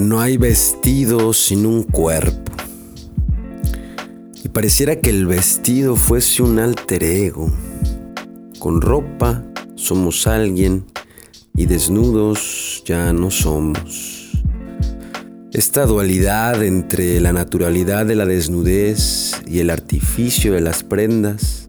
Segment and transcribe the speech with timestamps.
[0.00, 2.52] No hay vestido sin un cuerpo.
[4.42, 7.52] Y pareciera que el vestido fuese un alter ego.
[8.58, 9.44] Con ropa
[9.74, 10.86] somos alguien
[11.54, 14.32] y desnudos ya no somos.
[15.52, 21.68] Esta dualidad entre la naturalidad de la desnudez y el artificio de las prendas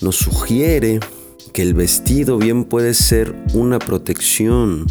[0.00, 1.00] nos sugiere
[1.52, 4.86] que el vestido bien puede ser una protección,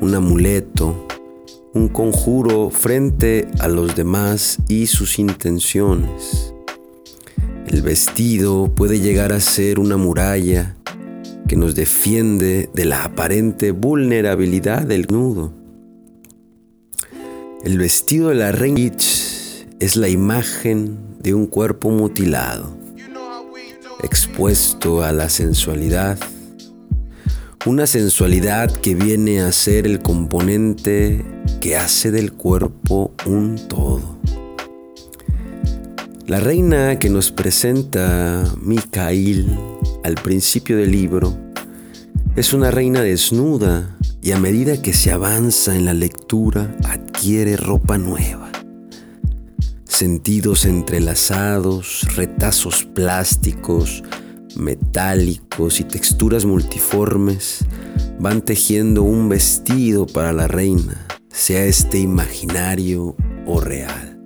[0.00, 1.06] un amuleto,
[1.74, 6.54] un conjuro frente a los demás y sus intenciones.
[7.66, 10.76] El vestido puede llegar a ser una muralla
[11.46, 15.52] que nos defiende de la aparente vulnerabilidad del nudo.
[17.64, 18.96] El vestido de la reina
[19.78, 22.76] es la imagen de un cuerpo mutilado,
[24.02, 26.18] expuesto a la sensualidad
[27.66, 31.22] una sensualidad que viene a ser el componente
[31.60, 34.18] que hace del cuerpo un todo.
[36.26, 39.58] La reina que nos presenta Mikhail
[40.04, 41.36] al principio del libro
[42.34, 47.98] es una reina desnuda y a medida que se avanza en la lectura adquiere ropa
[47.98, 48.49] nueva.
[50.00, 54.02] Sentidos entrelazados, retazos plásticos,
[54.56, 57.66] metálicos y texturas multiformes
[58.18, 64.18] van tejiendo un vestido para la reina, sea este imaginario o real.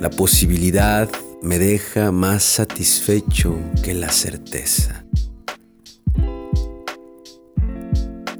[0.00, 1.08] La posibilidad
[1.44, 5.06] me deja más satisfecho que la certeza.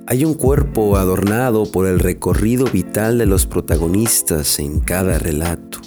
[0.06, 5.80] Hay un cuerpo adornado por el recorrido vital de los protagonistas en cada relato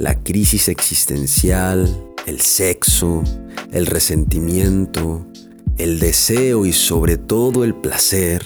[0.00, 1.86] la crisis existencial,
[2.26, 3.22] el sexo,
[3.70, 5.26] el resentimiento,
[5.76, 8.42] el deseo y sobre todo el placer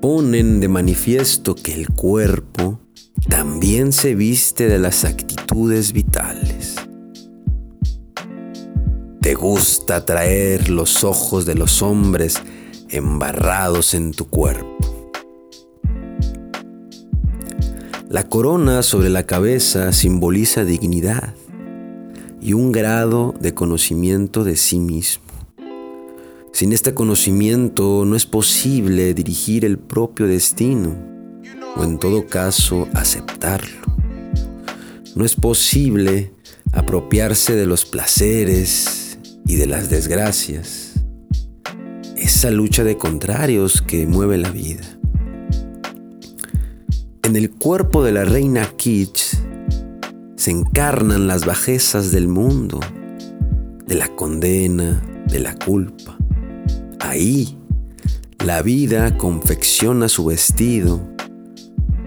[0.00, 2.80] ponen de manifiesto que el cuerpo
[3.28, 6.76] también se viste de las actitudes vitales.
[9.20, 12.36] Te gusta traer los ojos de los hombres
[12.96, 14.76] embarrados en tu cuerpo.
[18.08, 21.34] La corona sobre la cabeza simboliza dignidad
[22.40, 25.24] y un grado de conocimiento de sí mismo.
[26.52, 30.94] Sin este conocimiento no es posible dirigir el propio destino
[31.76, 33.82] o en todo caso aceptarlo.
[35.16, 36.32] No es posible
[36.72, 40.93] apropiarse de los placeres y de las desgracias.
[42.24, 44.82] Esa lucha de contrarios que mueve la vida.
[47.22, 49.36] En el cuerpo de la reina Kitsch
[50.34, 52.80] se encarnan las bajezas del mundo,
[53.86, 56.16] de la condena, de la culpa.
[57.00, 57.58] Ahí,
[58.42, 61.06] la vida confecciona su vestido,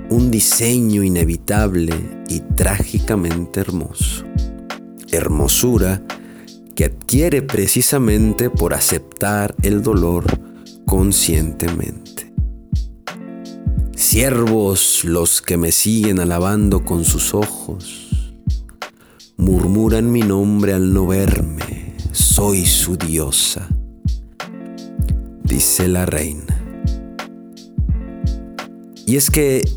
[0.10, 1.94] un diseño inevitable
[2.28, 4.26] y trágicamente hermoso.
[5.12, 6.02] Hermosura
[6.78, 10.26] que adquiere precisamente por aceptar el dolor
[10.86, 12.32] conscientemente.
[13.96, 18.36] Siervos los que me siguen alabando con sus ojos,
[19.38, 23.68] murmuran mi nombre al no verme, soy su diosa,
[25.44, 26.64] dice la reina.
[29.08, 29.68] Y es que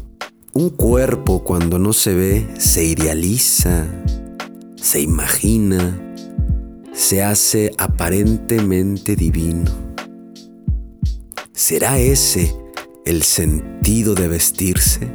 [0.52, 3.86] un cuerpo cuando no se ve se idealiza,
[4.76, 6.09] se imagina,
[7.00, 9.70] se hace aparentemente divino.
[11.54, 12.54] ¿Será ese
[13.06, 15.08] el sentido de vestirse?